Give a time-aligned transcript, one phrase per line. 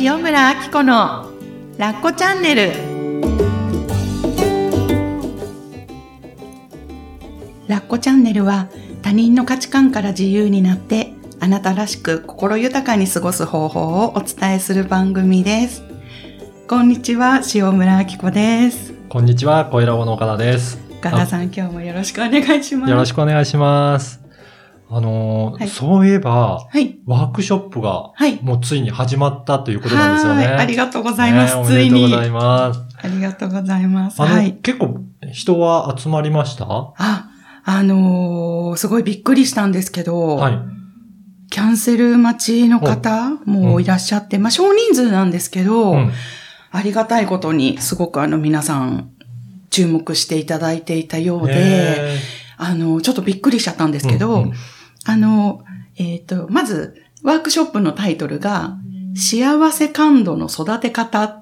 [0.00, 1.30] 塩村あき子の
[1.78, 2.72] ラッコチャンネル
[7.68, 8.68] ラッコチャンネルは
[9.02, 15.84] 他人の価値観から自由になってあなたらしく心豊かに過ごす方法をお伝えする番組です
[16.66, 20.76] こんにちは塩村あき子ですこんにちは、小ラボの岡田です。
[20.98, 24.23] 岡田さん今日もよろしくお願いしますよろしくお願いします。
[24.90, 25.68] あのーはい。
[25.68, 26.98] そういえば、はい。
[27.06, 28.38] ワークショップがはい。
[28.42, 30.46] もうついに始まったということなんですよね。
[30.46, 30.56] はい。
[30.56, 32.04] ありがとうございます、ねついに。
[32.04, 32.80] おめでとうございます。
[32.98, 34.22] ありがとうございます。
[34.22, 34.52] あの、はい。
[34.54, 35.00] 結構
[35.32, 36.66] 人は集まりました？
[36.66, 37.30] はあ、
[37.64, 40.52] あのーすごいびっくりしたんですけど、い。
[41.50, 46.12] キャンセル待ちの方もいらっしゃって、まあ少人数なんですけど、うん。
[46.72, 49.12] ありがたいことにすごくあの皆さん
[49.70, 52.18] 注目していただいていたようで、へ
[52.64, 54.52] あの、ちょっとびっくりしちゃったんですけど、うんうん
[55.06, 55.62] あの、
[55.96, 58.78] えっ、と、まず、ワークショップのタイトルが、
[59.14, 61.40] 幸せ感度の育て方っ。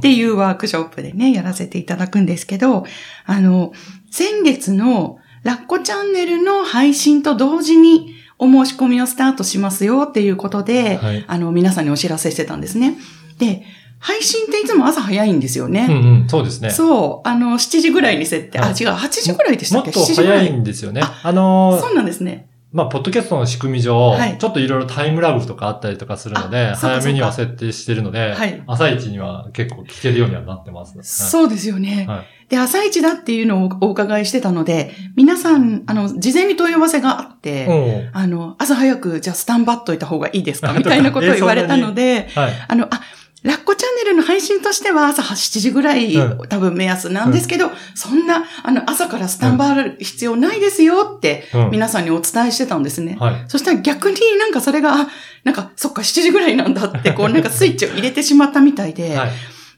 [0.00, 2.84] ていうワークショップでね、やらせていただくんですけど、
[3.24, 3.72] あの、
[4.10, 11.24] 先月のラッコチャンネルの配信と同時にお申し込みをスタートしますよっていうことで、はい。
[11.28, 12.98] あの、皆さんにお知らせしてたんですね。
[13.38, 13.62] で、
[14.02, 15.86] 配信っていつも朝早いんですよね。
[15.88, 16.70] うんうん、そうですね。
[16.70, 19.96] そう、あの、7時ぐらいに設定、あ、はい違う、8時ぐらいでしたっけ？
[19.96, 20.52] もっと ?7 時ぐら早い。
[20.52, 21.00] いんですよね。
[21.02, 22.48] ああのーそうなんですね。
[22.72, 31.02] まあ、ポッドキャストの仕組み上、はいちょっといろいろタイムラグとかあったりとかするので、早めには設定してるので、はい朝一には結構聞けるようにはなってます、ね。
[31.04, 32.06] そうですよね。
[32.08, 40.74] はいで、朝一だっていうのをお伺いしてたので、皆さん、あの、事前に問い合わせがあって、うんあの、朝早く、じゃあスタンバっといた方がいいですか？
[40.74, 42.52] みたいなことを言われたので、はい。
[42.68, 43.00] あの、あ、
[43.42, 53.16] ラッコチャンネルの配信としては朝7時ぐらい、うん多分目安なんですけど、そんな、あの、朝からスタンバる必要ないですよって、うん皆さんにお伝えしてたんですね。
[53.18, 53.44] はい。
[53.48, 55.08] そしたら逆になんかそれが、あ
[55.44, 59.30] なんか、そっか、7時ぐらいなんだって、こう、 なんかスイッチを入れてしまったみたいで、はい。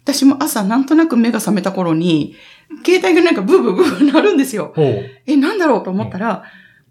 [0.04, 2.36] 私も朝なんとなく目が覚めた頃に、
[2.84, 4.74] 携帯がなんかブーブーブー鳴るんですよ。
[4.76, 6.44] え、なんだろうと思ったら、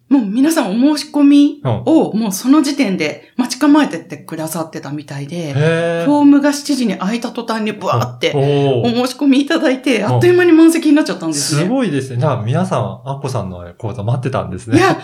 [0.10, 1.72] もう皆さんお申し込みうん。
[1.86, 11.64] をもうその時点で待ち構えてってくださってたみたいで、へフォームが7時に開いた途端にブワーってお申し込みいただいて、あっという間に満席になっちゃったんですね。
[11.64, 12.18] すごいですね。
[12.18, 14.78] な皆さん、アッコさんの講座待ってたんですね。
[14.78, 15.00] いや、もう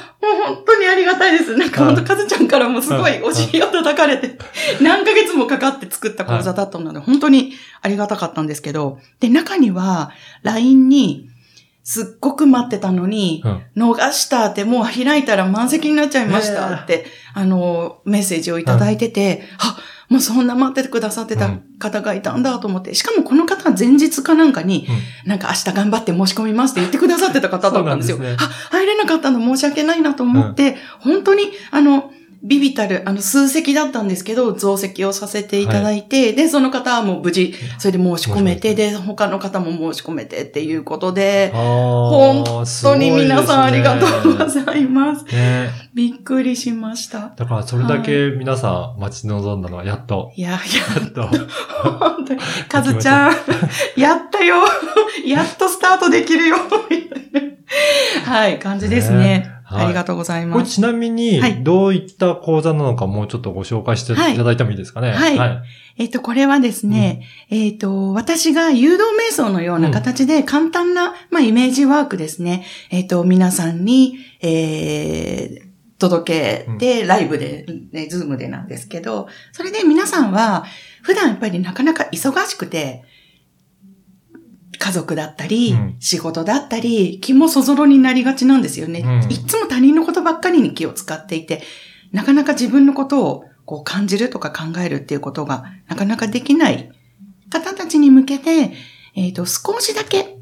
[0.56, 1.56] 本当にありがたいです。
[1.58, 4.38] なんかはい本当、かずちゃんからもすごいお尻を叩かれて、
[4.82, 10.12] 何ヶ月もかかって作った講座だったので、本当にありがたかったんですけど、で、中には、
[10.44, 11.30] LINE に、
[11.90, 13.50] すっごく待ってたのに、う
[13.82, 13.90] ん。
[13.90, 19.76] 逃したってもう開いたら満席になっちゃいましたって、あの、メッセージをいただいてて、あ、
[20.08, 21.50] もうそんな待っててくださってた
[21.80, 24.88] 方がいたんだと思って、しかもこの方は前日かなんかに、
[25.26, 28.18] なんか明日頑張って申し込みますって言ってくださってた方だったんですよ。
[28.18, 28.38] すね。
[28.40, 32.12] あ、入れなかったの申し訳ないなと思って、本当に、あの、
[32.42, 45.26] ビビたる、あの、数席だったんですけど、増席をさせていただいて、で、その方はもう無事、それで申し込めて、で、他の方も申し込めてっていうことで、本本当に皆さんありがとうございます。
[45.26, 45.70] ね。
[45.94, 47.34] びっくりしました。
[47.36, 50.32] だからそれだけ皆さん待ち望んだのはやっと。
[50.36, 51.28] いや、いや、やっと。
[51.28, 52.40] 本当に、
[52.70, 53.36] かずちゃん、
[54.00, 54.56] やったよ
[55.26, 56.58] やっとスタートできるよ
[56.90, 57.44] みたい
[58.26, 59.18] なはい、感じですね。
[59.18, 60.74] ねはいありがとうございこれます。
[60.74, 65.12] ちなみにはい、どういった講座なのかもうちょっとご紹介していただいてもいいですかね？
[65.12, 65.62] はいはい。
[65.98, 72.66] えっと、これはですね、えっと、私が誘導瞑想のような形で簡単な、まあ、イメージワークですね。
[72.90, 75.70] えっと、皆さんに、えー
[76.00, 80.64] 届けて、ライブで、ね、ズームでなんですけど、それで皆さんは、
[81.04, 83.04] 普段やっぱりなかなか忙しくて、
[84.80, 89.02] 家族だったり、うん仕事だったり、気もそぞろになりがちなんですよね。
[89.02, 91.62] うんいつも他人のことばっかりに気を使っていて、
[92.12, 96.92] なかなか自分のことをこう感じるとか考えるっていうことがなかなかできない
[97.50, 98.72] 方たちに向けて、
[99.16, 100.38] えっ、と、少しだけ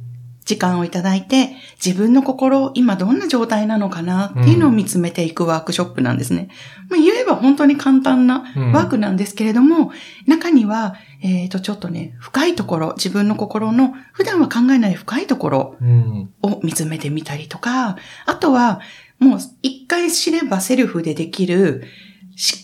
[0.46, 6.50] 時間をいただいて、自分の心、今どんな状態なのかなっていうのを見つめていくワークショップなんですね。
[6.90, 9.92] まあ、言えば本当に簡単なうんワークなんですけれども、
[10.26, 16.30] 中には、えっ、と、ちょっとね、深いところ、自分の心の普段は考えない深いところうん。
[16.42, 18.82] を見つめてみたりとか、あとは、
[19.20, 21.84] もう一回知ればセルフでできる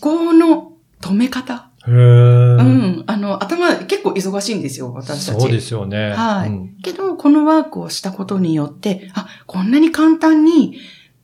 [0.00, 1.70] 考の止め方。
[1.86, 3.04] へーうん。
[3.06, 5.40] あの、頭結構忙しいんですよ、私たち。
[5.40, 6.12] そうですよね。
[6.12, 10.78] はいうんけど、このワークをしたことによって、あ、こんなに簡単に、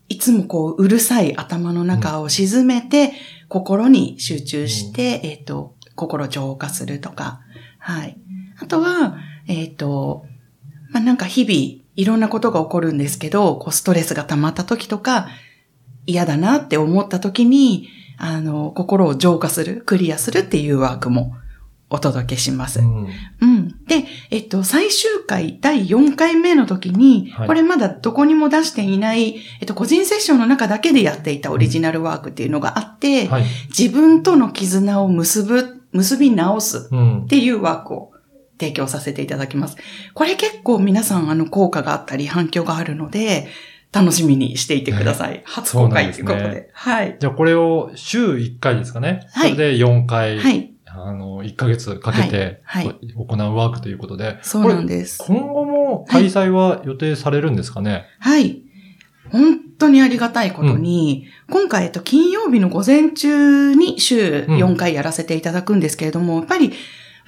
[0.09, 3.13] いつもこう、うるさい頭の中を沈めて、
[3.51, 7.41] 心に集中して、えっ、と、心浄化するとか、
[7.79, 8.17] はい。
[8.61, 9.17] あとは、
[9.49, 10.25] えっ、と、
[10.91, 15.29] まあ、なんか日々、いろんなことが起こるんですけど、こう、ストレスが溜まった時とか、
[16.07, 17.89] 嫌だなって思った時に、
[18.19, 21.35] あの、心を浄化する、クリアするっていうワークも
[21.91, 22.79] お届けします。
[22.79, 23.09] うん。
[23.41, 23.70] うん。
[23.91, 33.45] で、えっと、最終回第4回目の時に、はいこれまだどこにも出していない、えっと、個人セッションの中だけでやっていたオリジナルワークっていうのがあって、はい。
[33.77, 37.27] 自分との絆を結ぶ、結び直すうんっ。
[37.27, 38.13] ていうワークを
[38.61, 39.77] 提供させていただきます。
[40.15, 43.49] これ結構皆さんあの効果があったり反響があるので、
[43.93, 45.43] 楽しみにしていてください。
[45.45, 46.49] 初公開ということで。
[46.51, 47.17] ですはい。
[47.19, 49.27] じゃあこれを週1回ですかね。
[49.33, 50.70] はいそれで4回、はい。
[50.95, 54.39] あの、1ヶ月かけて、はいは行うワークということで。
[54.43, 55.19] そうなんです。
[55.19, 58.63] 今後も開催は予定されるんですかね、はい。
[59.31, 66.73] 本当にありがたいことに、今回、えっと、金曜日の午前中に週4回やらせていただくんですけれども、やっぱり、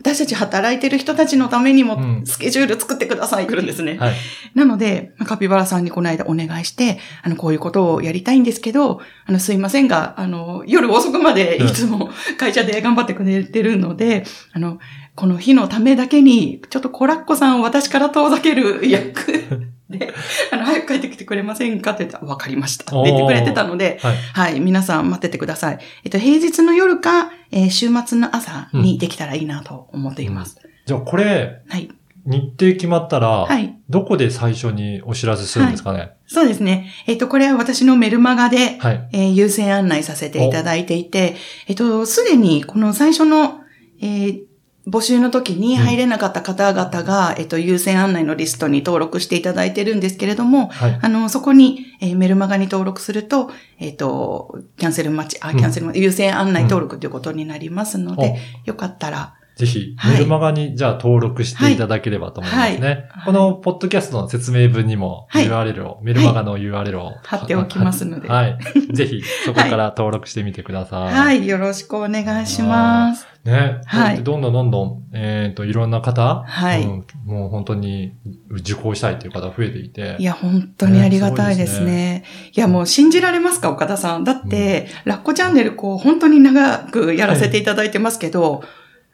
[0.03, 3.99] 私たち働いてる人たちのためにうもんスケジュール作ってください来るんですね。
[3.99, 4.15] はい。
[4.55, 14.81] なので、まあカピバラさんにこの間お願いして、あの、こういうことをやりたいんですけど、あの、すいませんが、あの、夜遅くまでいつも 会社で頑張ってくれてるので、あの、
[15.15, 20.13] この日のためだけに、ちょっとコラッコさんを私から遠ざける役で、
[20.51, 22.85] あの、早く帰ってきてくれませんかって言ったら、わかりました。
[22.85, 24.17] って言ってくれてたので、はい。
[24.17, 25.79] はい、皆さん待っててください。
[26.03, 30.59] えっと、平日の夜か、えー週末の朝にできたらいいなと思っています。
[30.87, 31.89] じゃあこれ、はい。
[32.25, 33.77] 日程決まったら、はい。
[33.91, 36.13] どこで最初にお知らせするんですかね？
[36.27, 36.91] そうですね。
[37.07, 39.09] えっと、これは私のメルマガで、はい。
[39.13, 41.37] えー優先案内させていただいていて、
[41.69, 43.61] えっと、すでにこの最初の、
[44.01, 44.41] えー
[44.87, 50.99] 募集の時に入れなかった方々が、えっと、優先案内のリストに登録していただいてるんですけれども、はい。
[51.01, 55.57] あの、そこに、えーメルマガに登録すると、えっ、と、キャンセル待ち、あ、うん。
[55.57, 62.87] キャンセル待ち、優先案内登録ということになりますので、およかったら、ぜひ、はいメルマガにじゃあ登録していただければと思いますね。
[63.11, 68.59] はいこのポッドキャストの説明文にもはい URL を、メルマガの URL を、貼っておきますのではい。
[68.93, 71.15] ぜひ、そこから登録してみてください。
[71.15, 73.27] はい、よろしくお願いします。
[73.45, 73.81] ね。
[73.87, 74.25] はいはい。
[74.25, 78.15] どんどんどんどん、えっ、と、いろんな方、はいうんもう本当に
[78.51, 80.17] 受講したいという方が増えていて。
[80.19, 81.87] いや、本当にありがたいですね。
[81.87, 84.25] ねいや、もう信じられますか、岡田さん。
[84.25, 88.65] だって、ラッコチャンネル、こう、本当に長くやらせていただいてますけど、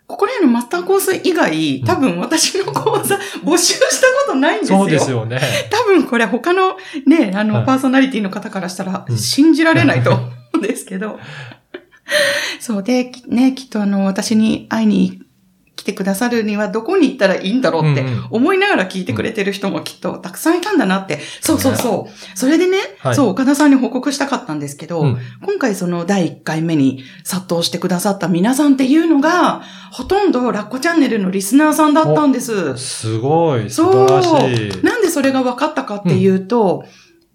[0.09, 3.15] ここら辺のマスターコース以外、多分私の講座
[3.45, 4.79] 募集したことないんですよ。
[4.79, 5.39] そうですよね。
[5.71, 11.21] 多分これ他のね、あの、はいパーソナリティの方からしたらうん信じられないと思うんですけど。
[12.59, 15.21] そうで、きね、きっとあの、私に会いに
[15.79, 21.21] 来てくださるにはどこに行ったらいいんだろうってうんうん思いながら聞いてくれてる人もきっとたくさんいたんだなって。
[21.41, 22.37] そうそうそう。
[22.37, 32.77] それでね、はいそう、岡田さんに報告したかったんですけど、うん今回その第1回目に殺到してくださった皆さんっていうのが、ほとんどラッコチャンネルのリスナーさんだったんです。
[32.77, 34.85] すごい、素晴らしい。
[34.85, 36.85] なんでそれが分かったかっていうと、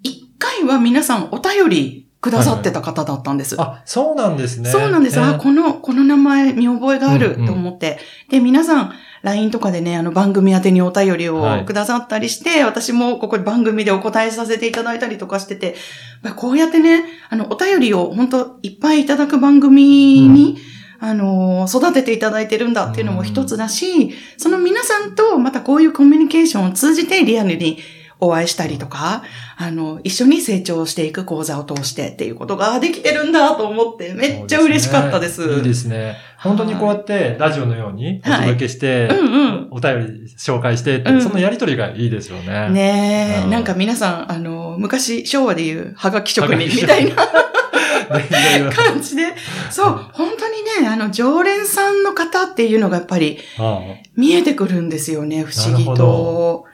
[0.04, 3.58] 一、回は皆さんお便りくださってた方だったんです。
[3.60, 4.70] あ、そうなんですね。
[4.70, 5.20] そうなんです。
[5.20, 8.00] ねあ、この、この名前見覚えがあるうんうんと思って。
[8.30, 8.94] で、皆さん、
[9.24, 15.76] LINE とかでね、あの番組宛てにお便りはいをくださったりして、私もここで番組でお答えさせていただいたりとかしてて、
[16.22, 20.60] まあこうやってね、あの、お便りを本当いっぱいいただく番組に、
[21.02, 27.80] あの、育てていただいてるんだっていうのも一つだし、その皆さんとまたこういうコミュニケーションを通じてリアルに
[28.20, 29.24] お会いしたりとか、
[29.58, 35.44] あの、一緒に成長していく講座を通してっていうことができてるんだと思って、めっちゃ嬉しかったです。
[35.44, 36.18] いいですね。
[36.38, 39.68] 本当にこうやってラジオのようにお届けして、うんうん。
[39.72, 42.70] お便り紹介してそのやりとりがいいですよね。
[42.70, 43.50] ねえ、うん。
[43.50, 47.16] なんか皆さん、あの、昔昭和で言う、はがき職人みたいな
[48.72, 49.24] 感じで、
[49.70, 50.43] そう、本当に
[50.82, 53.82] ね、あの、常連さんの方っていうのがやっぱりあ
[54.16, 56.66] 見えてくるんですよね、不思議と。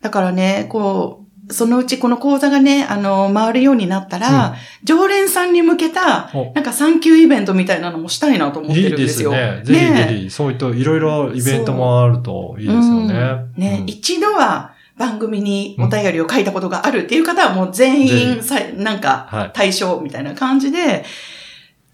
[0.00, 9.30] だからね、こう、そのうちこの講座がね、あの、回るようになったら、常連さんに向けた、おなんか産休イベントみたいなのもしたいなと思っていいるんですよ。
[9.30, 9.78] ですね。
[9.78, 13.14] ぜひぜひ、そういったいろいろイベントもあるといいですよね。
[13.56, 19.50] うんね、うん一度は番組にお便りを書いたことがあるっていう方はもう全ぜ員さ、なんかはい。
[19.52, 21.04] 対象みたいな感じで、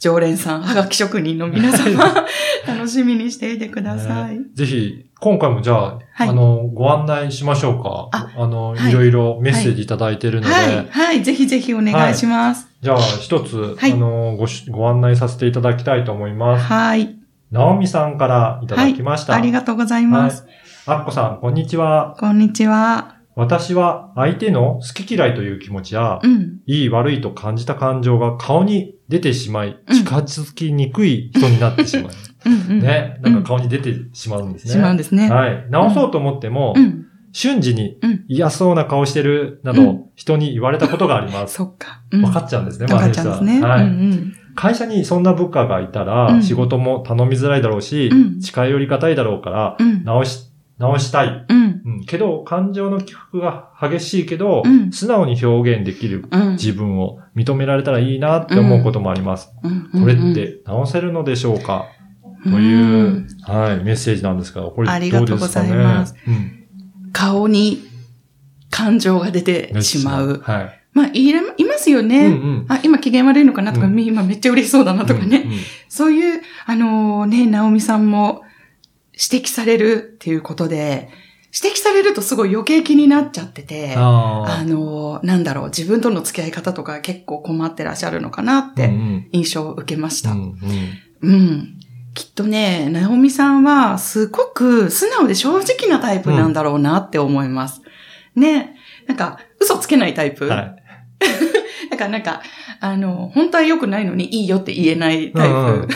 [0.03, 2.03] 常連さん、はがき職人の皆様、
[2.67, 4.35] 楽しみにしていてください。
[4.35, 8.09] ねぜひ、今回もじゃあ、はいあの、ご案内しましょうか。
[8.11, 12.67] あの、はいいろいろメッセージいただいてるので、はい、はい、ぜひぜひお願いします。
[12.81, 16.65] じゃあ、一つ、はいあのごし、ご案内させていただきたいと思います。
[16.65, 17.15] はい、
[17.53, 19.37] なおみさんからいただきました。
[19.37, 20.43] ありがとうございます。
[20.85, 20.99] はい。
[20.99, 22.17] あっこさん、こんにちは。
[22.19, 23.22] こんにちは。
[23.35, 26.61] 私は相手の好き嫌いという気持ちや、うん。
[26.67, 32.13] いい悪いと感じた感情が顔に出てしまい、うん近づきにくい人になってしまう。
[32.47, 32.81] うんうん。
[32.81, 33.19] ね。
[33.23, 34.73] なんか顔に出てしまうんですね。
[34.73, 35.31] しまうんですね。
[35.31, 35.67] はい。
[35.71, 37.07] 直そうと思っても、うん。
[37.33, 41.55] 瞬時にうん嫌そうな顔してるなどうん、人に言われたことがあります。
[41.55, 42.03] そっか。
[42.11, 43.61] うん分かっちゃうんですね、わかっちゃうんですね。
[43.63, 43.89] ははい。
[44.55, 50.05] 会社にそんな部下がいたら、うん仕事も頼みづらいだろうし、うん近寄りがたいだろうから、うん。
[50.05, 51.47] 直し、直したい。
[51.49, 51.83] うん。
[51.85, 52.05] うん。
[52.07, 56.51] けど、感情の起伏が激しいけど、うん素直に表現できるうん。
[56.53, 59.53] 自分を認められたらいいなって思うこともあります。
[59.63, 61.87] うんこれっ、て直せるのでしょうか、
[62.45, 65.21] という、はい、メッセージなんですが、これどうありですかね？
[65.21, 66.15] がとうございます。
[66.27, 66.59] うん
[67.13, 67.79] 顔に
[68.71, 70.41] 感情が出てしまう。
[70.43, 70.79] はい。
[70.95, 72.29] まあ、いれいますようね。
[72.29, 72.67] んうん。
[72.69, 75.43] あ、今機嫌悪いのかなとか、うん今めっちゃ嬉しそうだなとかね。
[75.45, 78.43] うんうんそういう、あのね、ナオミさんも
[79.31, 81.11] 指摘されるっていうことで、
[81.55, 88.75] 指摘されるとすごい余計気になっちゃってて、ああのなんだろう、自分との付き合い方とか結構困ってらっしゃるのかなっあ。
[88.75, 90.33] てうん印象を受けました。
[90.33, 91.79] うんうんうん。
[92.15, 97.81] きっとね、ナオミさんはすごく素直で正直なタイプなんだろうなって思います。
[98.35, 98.77] ね。
[99.07, 100.47] なんか、嘘つけないタイプ。
[100.49, 100.77] はい。
[101.91, 102.43] だからなんか、
[102.81, 105.55] あの、本当は良くないのにいいよって言えないタイプ。
[105.55, 105.89] うんうん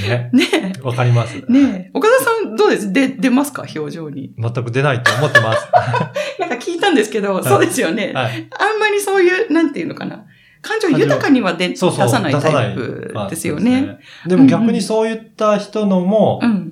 [0.00, 0.30] ね。
[0.32, 1.36] ねわかります。
[1.36, 1.52] え。
[1.52, 1.90] ねえ。
[1.94, 2.92] 岡田さんどうです？
[2.92, 3.62] で、出ますか？
[3.74, 4.32] 表情に。
[4.38, 5.68] 全く出ないと思ってます。
[6.40, 8.12] なんか聞いたんですけど、いそうですよね。
[8.14, 8.48] はい。
[8.58, 10.24] あんまりそういう、なんていうのかな？
[10.62, 12.06] 感情豊かには出そうそう。
[12.06, 13.82] 出さないタイプですよね。。
[13.82, 16.70] まあですでも逆にそういった人のもう、ん。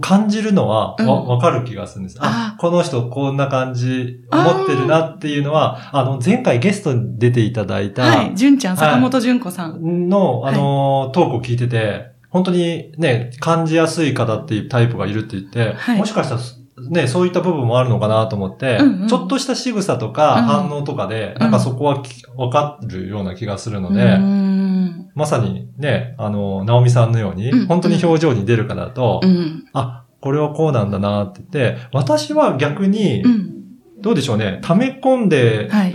[0.00, 2.18] 感じるのはうんわ、わかる気がするんです。
[2.20, 8.32] ああ、この人こんな感じ、思ってるなっていうのは、あの、前回ゲストに出ていただいた、はい。
[8.36, 10.08] 純ちゃん、坂本純子さん。
[10.08, 16.40] の、あの、トークを聞いてて、本当にね、感じやすい方っていうタイプがいるって言って、はいもしかしたら、
[16.88, 25.10] ね、そういった部分もあるのかなと思って、うんうんちょっとした仕草とかうん反応とかで、なんかそこはきわかるような気がするので、うーん。
[25.14, 29.64] まさにね、あの、ナオミさんのように、うん本当に表情に出る方だと、うん。
[29.74, 33.52] あ、これはこうなんだなって言って、私は逆にう、ん。
[34.00, 35.94] どうでしょうね、溜め込んで、はい。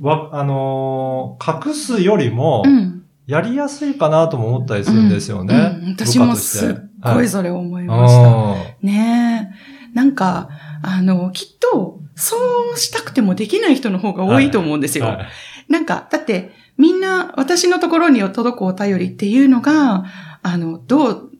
[0.00, 2.97] わ、あのー隠すよりも、うん。
[3.28, 5.54] やりやすいかなとも思ったりするんですよね。
[5.54, 5.90] うんうん。
[5.92, 7.28] 私もすっごはい。
[7.28, 8.52] それを思いました。
[8.52, 9.52] あね
[9.92, 9.94] え。
[9.94, 10.48] なんか、
[10.82, 12.36] あの、きっと、そ
[12.74, 15.04] うしたくてもできない人の方が多いと思うんですよ。
[15.04, 15.26] ーはい。
[15.68, 20.06] なんか、だって、みんな私のところに届くお便りっていうのが、
[20.42, 21.30] あの、どう、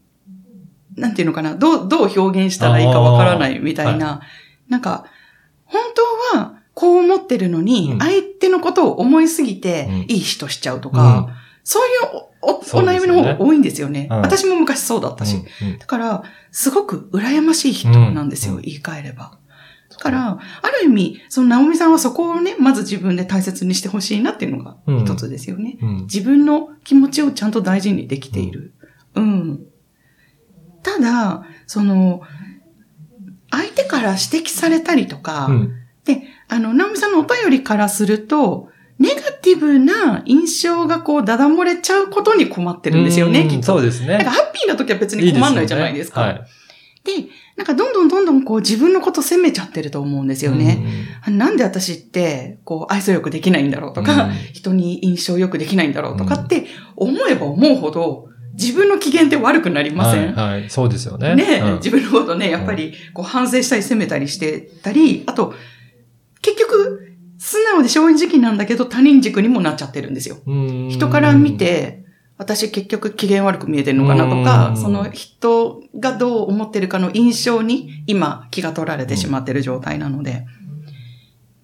[0.95, 4.21] なんていうのかな、どう、どう表現したらいいかわからないみたいな、
[4.69, 5.07] なんか、
[5.65, 5.81] 本
[6.33, 7.99] 当はこう思ってるのに、うん。
[7.99, 11.29] 相手のことを思いすぎてうん、いい人しちゃうとか、
[11.71, 14.09] そういうおお悩みの方が多いんですよね。
[14.11, 15.37] うん私も昔そうだったし。
[15.37, 19.39] うんうんだから、すごく羨ましい人なんですよ、うん言い換えれば。
[19.91, 25.77] だから、ある意味、その、ナオミさんはそこをね、まず自分で大切にしてほしいなっていうのがうん一つですよね。
[25.83, 28.73] うん自分の気持ちをちゃんと大事にできている。
[29.15, 29.61] うん。
[30.83, 32.23] ただ、その、
[33.51, 35.73] 相手から指摘されたりとか、うん
[36.07, 43.67] で、あの、ナオミさんのお便りからすると、ネガティブな印象がこう、だだ漏れちゃうことに困ってるんですよね、うんきっと。
[43.67, 44.09] そうですね。
[44.09, 46.29] なんかハッピーな時は別に困んないじゃないですか。
[46.29, 46.47] いいでね
[47.05, 47.13] で、
[47.57, 50.61] なんかどんどんどんどんこう自分のこと責めちゃってると思うんですよはい。
[50.61, 50.85] ね。
[51.25, 60.71] あなんで私って、こう愛想よくできないんだろうとか、うん人に印象よくできないんだろうとかって思えば思うほど、自分の機嫌って悪くなりません、はい、はい。
[60.71, 61.35] そうですよね。
[61.37, 65.55] ね、うん自分のことね、やっぱりこう反省したり責めたりしてたり、あと、
[66.43, 67.08] 結局、
[67.49, 70.37] 素直で正直なんだけど他人軸にもなっちゃってるんですよ。
[70.47, 72.05] うん人から見、て、
[72.37, 80.45] 私結局機嫌悪く見えてるのかなとうか、んその人がどう思ってるかの印象に今気が取られてしまってる状態なので。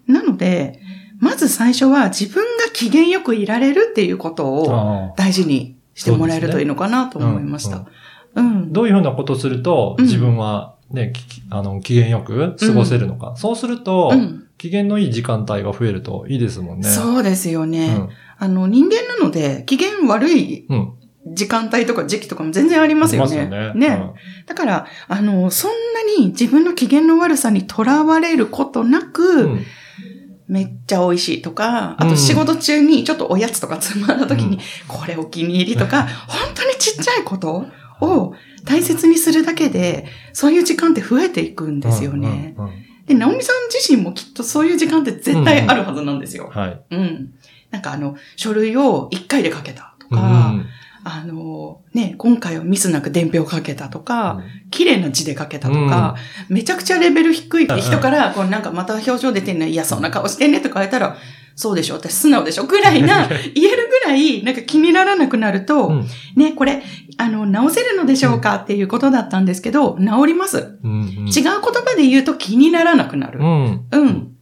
[0.06, 0.80] なので、
[1.18, 7.86] まず最初は自分が機嫌よくいられるっていうことを大事にしてもらえるといいのかなと思いました。
[8.34, 8.72] うん。
[8.72, 13.34] どういうふうなことをすると、うん自分はね、きあの、機嫌よく過ごせるのか。
[13.36, 16.88] そうすると、うん機嫌のいい時間帯が増えるといいですもんね。
[16.88, 17.92] そうですようね。
[17.92, 18.08] ん。
[18.38, 20.92] あの、人間なので、機嫌悪いうん。
[21.34, 23.40] 時間帯とか時期とかも全然ありますよね。
[23.40, 24.12] ありますよね。
[24.46, 25.76] だから、あの、そんな
[26.18, 29.66] に自分の機嫌の悪さにとらわれることなく、うんうん
[30.46, 37.64] めっちゃ美味しいとか、あうんと仕事中にちょっとおやつとかつまんだ時に、うんこれお気に入りとか、本当にちっちゃいこと
[38.02, 38.34] を
[38.66, 40.04] 大切にするだけで、
[40.34, 42.54] そういう時間って増えていくんですよね。
[42.58, 46.50] うんうんうんで、ナオミさん自身もきっとそういう時間って絶対あるはずなんですよ。
[46.52, 46.80] はい。
[46.90, 47.34] うん。
[47.70, 50.18] なんかあの、書類を1回で書けたとうん。
[50.18, 50.54] か、
[51.04, 56.16] あの、ね、今回はミスなく伝票書けたとか、綺麗な字で書けたとか、
[56.48, 61.18] めちゃくちゃレベル低い人から、こうなんかまた表情出てんね、いや、そんな顔してんねとか言ったら、
[61.56, 66.82] そうでしょ、私素直でしょ、ぐらいな、言えるぐらい、なんか気にならなくなると、うんね、これ、
[67.16, 68.56] あの、直せるのでしょうか？
[68.56, 70.78] っていうことだったんですけど、直ります。
[70.82, 73.38] うんうん違う言葉で言うと気にならなくなる。
[73.38, 73.84] うん。
[73.92, 74.36] うん。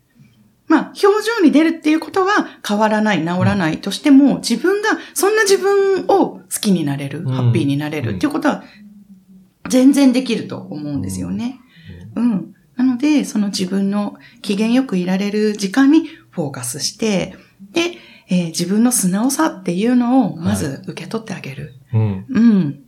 [0.69, 8.65] まあ、表情に出るっていうことは変わらない、治らないとしても、自分が、そんな自分を好きになれる、うんハッピーになれるっていうことは、
[9.69, 11.61] 全然できると思うんですよね。
[12.17, 12.55] うん。
[12.77, 17.37] なので、その自分の機嫌よくいられる時間にフォーカスして、
[17.73, 17.93] で、
[18.29, 21.75] えー自分の素直さっていうのをまず受け取ってあげる。
[21.93, 22.27] うん。
[22.29, 22.83] うん。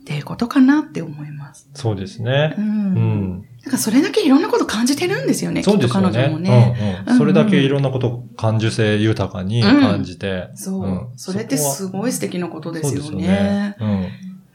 [0.00, 1.68] っていうことかなって思います。
[1.74, 2.60] そうですねう。。
[2.60, 2.94] うん
[3.38, 3.42] ん。
[3.64, 6.12] だからそれだけいろんなこと感じてるんですよね、きっとそうですよね。
[6.12, 7.04] 彼女もね。
[7.06, 7.18] うんうん。
[7.18, 10.48] それだけいろんなこと感受性豊かに感じて。
[10.54, 13.76] そう、うんそれってすごい素敵なことですよそうね。
[13.80, 14.08] うん。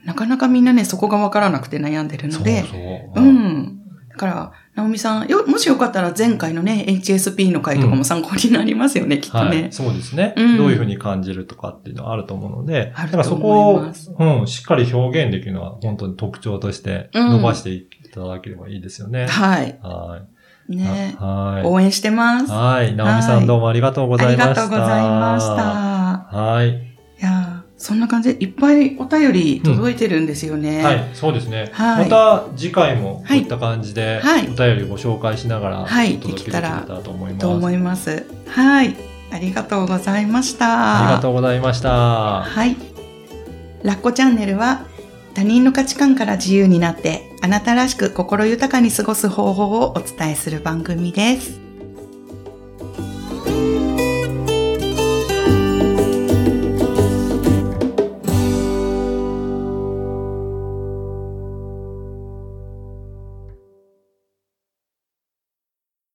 [0.04, 2.60] なかなかみんなね、そこがわからなくて悩んでるので。
[2.62, 3.28] そうそうう。
[3.28, 3.80] ん。
[4.10, 9.62] だから、直美さん、よ、もしよかったら前回のね、HSP の回とかも参考になりますよね、きっとね。
[9.62, 9.72] はい。
[9.72, 19.26] そうですね、うんどういうふうに感じるとかっていうのはあると思うので、あるとだからそこをうん、しっかり表現できるのは本当に特徴としてうん伸ばしていただければいいですよね。
[19.26, 19.78] はい。
[19.82, 20.20] は
[20.68, 20.76] い。
[20.76, 21.16] ね。
[21.18, 21.66] はい。
[21.66, 22.50] 応援してます。
[22.52, 22.94] はい。
[22.94, 24.54] 直美さんどうもありがとうござありいました。
[24.54, 26.36] がとうございました。
[26.36, 26.85] はい。
[27.78, 30.82] そんな感じでいっぱいお便り届いてるんですよね。
[30.82, 31.70] はい、そうですね。
[31.72, 37.40] はいまた次回もこうはいいった感じで、はいお便りご紹介しながら、はいお届けできればと思います。
[37.40, 38.26] と思います。
[38.48, 38.96] はい。
[39.30, 41.04] ありがとうございました。
[41.04, 42.42] ありがとうございました。
[42.42, 42.76] はい。
[43.82, 44.86] ラッコチャンネルは
[45.34, 51.65] 他人の価値観から自由になってあなたらしく心豊かに過ごす方法をお伝えする番組です。